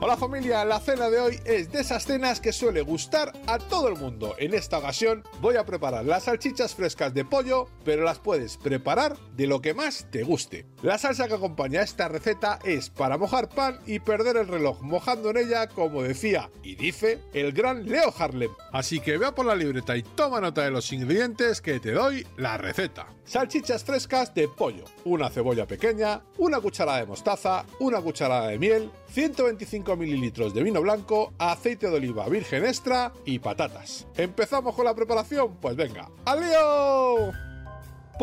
Hola 0.00 0.16
familia, 0.16 0.64
la 0.64 0.80
cena 0.80 1.08
de 1.08 1.20
hoy 1.20 1.40
es 1.44 1.70
de 1.70 1.80
esas 1.80 2.04
cenas 2.04 2.40
que 2.40 2.52
suele 2.52 2.82
gustar 2.82 3.32
a 3.46 3.58
todo 3.58 3.88
el 3.88 3.94
mundo. 3.94 4.34
En 4.38 4.52
esta 4.52 4.78
ocasión 4.78 5.22
voy 5.40 5.56
a 5.56 5.64
preparar 5.64 6.04
las 6.04 6.24
salchichas 6.24 6.74
frescas 6.74 7.14
de 7.14 7.24
pollo, 7.24 7.68
pero 7.84 8.02
las 8.02 8.18
puedes 8.18 8.56
preparar 8.56 9.16
de 9.36 9.46
lo 9.46 9.62
que 9.62 9.72
más 9.72 10.08
te 10.10 10.24
guste. 10.24 10.66
La 10.82 10.98
salsa 10.98 11.28
que 11.28 11.34
acompaña 11.34 11.80
esta 11.80 12.08
receta 12.08 12.58
es 12.64 12.90
para 12.90 13.16
mojar 13.16 13.48
pan 13.48 13.78
y 13.86 14.00
perder 14.00 14.36
el 14.36 14.48
reloj 14.48 14.82
mojando 14.82 15.30
en 15.30 15.38
ella, 15.38 15.68
como 15.68 16.02
decía 16.02 16.50
y 16.62 16.74
dice 16.74 17.20
el 17.32 17.52
gran 17.52 17.86
Leo 17.88 18.12
Harlem. 18.18 18.50
Así 18.72 18.98
que 18.98 19.16
vea 19.16 19.34
por 19.34 19.46
la 19.46 19.54
libreta 19.54 19.96
y 19.96 20.02
toma 20.02 20.40
nota 20.40 20.62
de 20.62 20.72
los 20.72 20.92
ingredientes 20.92 21.60
que 21.60 21.78
te 21.78 21.92
doy 21.92 22.26
la 22.36 22.58
receta. 22.58 23.06
Salchichas 23.24 23.84
frescas 23.84 24.34
de 24.34 24.48
pollo, 24.48 24.84
una 25.04 25.30
cebolla 25.30 25.66
pequeña, 25.66 26.20
una 26.36 26.60
cucharada 26.60 26.98
de 26.98 27.06
mostaza, 27.06 27.64
una 27.78 28.02
cucharada 28.02 28.48
de 28.48 28.58
miel, 28.58 28.90
125 29.08 29.83
mililitros 29.96 30.54
de 30.54 30.62
vino 30.62 30.80
blanco, 30.80 31.32
aceite 31.38 31.88
de 31.90 31.96
oliva 31.96 32.28
virgen 32.28 32.64
extra 32.64 33.12
y 33.24 33.38
patatas. 33.38 34.06
¿Empezamos 34.16 34.74
con 34.74 34.86
la 34.86 34.94
preparación? 34.94 35.56
Pues 35.60 35.76
venga, 35.76 36.10
¡Alío! 36.24 37.43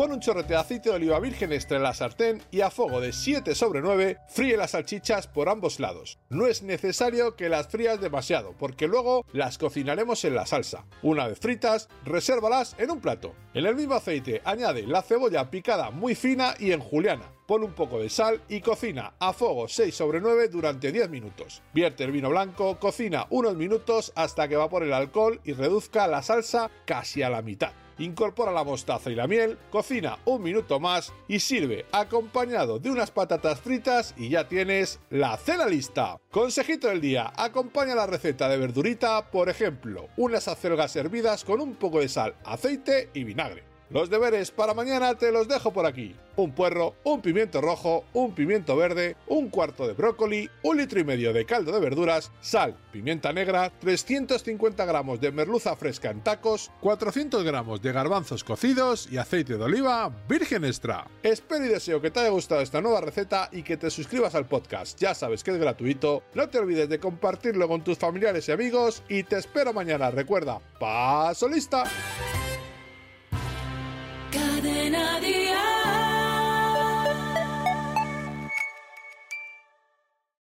Pon 0.02 0.10
un 0.10 0.18
chorrete 0.18 0.54
de 0.54 0.58
aceite 0.58 0.88
de 0.88 0.96
oliva 0.96 1.20
virgen 1.20 1.52
extra 1.52 1.78
la 1.78 1.94
sartén 1.94 2.42
y 2.50 2.62
a 2.62 2.72
fuego 2.72 3.00
de 3.00 3.12
7 3.12 3.54
sobre 3.54 3.80
9 3.80 4.18
fríe 4.26 4.56
las 4.56 4.72
salchichas 4.72 5.28
por 5.28 5.48
ambos 5.48 5.78
lados. 5.78 6.18
No 6.28 6.48
es 6.48 6.64
necesario 6.64 7.36
que 7.36 7.48
las 7.48 7.68
frías 7.68 8.00
demasiado, 8.00 8.52
porque 8.58 8.88
luego 8.88 9.24
las 9.32 9.58
cocinaremos 9.58 10.24
en 10.24 10.34
la 10.34 10.44
salsa. 10.44 10.86
Una 11.02 11.28
vez 11.28 11.38
fritas, 11.38 11.88
resérvalas 12.04 12.74
en 12.78 12.90
un 12.90 13.00
plato. 13.00 13.32
En 13.54 13.64
el 13.64 13.76
mismo 13.76 13.94
aceite 13.94 14.42
añade 14.44 14.88
la 14.88 15.02
cebolla 15.02 15.48
picada 15.52 15.92
muy 15.92 16.16
fina 16.16 16.56
y 16.58 16.72
en 16.72 16.80
juliana. 16.80 17.30
Pon 17.46 17.62
un 17.62 17.72
poco 17.72 18.00
de 18.00 18.10
sal 18.10 18.42
y 18.48 18.60
cocina 18.60 19.14
a 19.20 19.32
fuego 19.32 19.68
6 19.68 19.94
sobre 19.94 20.20
9 20.20 20.48
durante 20.48 20.90
10 20.90 21.10
minutos. 21.10 21.62
Vierte 21.72 22.02
el 22.02 22.10
vino 22.10 22.28
blanco, 22.28 22.76
cocina 22.80 23.28
unos 23.30 23.54
minutos 23.54 24.12
hasta 24.16 24.48
que 24.48 24.54
evapore 24.54 24.86
el 24.86 24.94
alcohol 24.94 25.40
y 25.44 25.52
reduzca 25.52 26.08
la 26.08 26.22
salsa 26.22 26.72
casi 26.86 27.22
a 27.22 27.30
la 27.30 27.40
mitad 27.40 27.70
incorpora 28.02 28.52
la 28.52 28.64
mostaza 28.64 29.10
y 29.10 29.14
la 29.14 29.26
miel, 29.26 29.58
cocina 29.70 30.18
un 30.24 30.42
minuto 30.42 30.80
más 30.80 31.12
y 31.28 31.40
sirve 31.40 31.86
acompañado 31.92 32.78
de 32.78 32.90
unas 32.90 33.10
patatas 33.10 33.60
fritas 33.60 34.14
y 34.16 34.28
ya 34.28 34.48
tienes 34.48 35.00
la 35.10 35.36
cena 35.36 35.66
lista. 35.66 36.18
Consejito 36.30 36.88
del 36.88 37.00
día, 37.00 37.32
acompaña 37.36 37.94
la 37.94 38.06
receta 38.06 38.48
de 38.48 38.58
verdurita, 38.58 39.30
por 39.30 39.48
ejemplo, 39.48 40.08
unas 40.16 40.48
acelgas 40.48 40.94
hervidas 40.96 41.44
con 41.44 41.60
un 41.60 41.74
poco 41.74 42.00
de 42.00 42.08
sal, 42.08 42.34
aceite 42.44 43.10
y 43.14 43.24
vinagre. 43.24 43.71
Los 43.92 44.08
deberes 44.08 44.50
para 44.50 44.72
mañana 44.72 45.14
te 45.16 45.30
los 45.30 45.48
dejo 45.48 45.70
por 45.70 45.84
aquí. 45.84 46.16
Un 46.36 46.52
puerro, 46.52 46.94
un 47.04 47.20
pimiento 47.20 47.60
rojo, 47.60 48.04
un 48.14 48.34
pimiento 48.34 48.74
verde, 48.74 49.16
un 49.26 49.50
cuarto 49.50 49.86
de 49.86 49.92
brócoli, 49.92 50.48
un 50.62 50.78
litro 50.78 50.98
y 50.98 51.04
medio 51.04 51.34
de 51.34 51.44
caldo 51.44 51.72
de 51.72 51.80
verduras, 51.80 52.32
sal, 52.40 52.74
pimienta 52.90 53.34
negra, 53.34 53.70
350 53.80 54.86
gramos 54.86 55.20
de 55.20 55.30
merluza 55.30 55.76
fresca 55.76 56.08
en 56.08 56.22
tacos, 56.22 56.70
400 56.80 57.44
gramos 57.44 57.82
de 57.82 57.92
garbanzos 57.92 58.44
cocidos 58.44 59.12
y 59.12 59.18
aceite 59.18 59.58
de 59.58 59.64
oliva 59.64 60.10
virgen 60.26 60.64
extra. 60.64 61.06
Espero 61.22 61.66
y 61.66 61.68
deseo 61.68 62.00
que 62.00 62.10
te 62.10 62.20
haya 62.20 62.30
gustado 62.30 62.62
esta 62.62 62.80
nueva 62.80 63.02
receta 63.02 63.50
y 63.52 63.62
que 63.62 63.76
te 63.76 63.90
suscribas 63.90 64.34
al 64.34 64.46
podcast. 64.46 64.98
Ya 64.98 65.14
sabes 65.14 65.44
que 65.44 65.50
es 65.50 65.58
gratuito. 65.58 66.22
No 66.32 66.48
te 66.48 66.58
olvides 66.58 66.88
de 66.88 66.98
compartirlo 66.98 67.68
con 67.68 67.84
tus 67.84 67.98
familiares 67.98 68.48
y 68.48 68.52
amigos 68.52 69.02
y 69.10 69.24
te 69.24 69.36
espero 69.36 69.74
mañana. 69.74 70.10
Recuerda, 70.10 70.60
paso 70.80 71.46
lista. 71.46 71.84
Cadena 74.62 75.11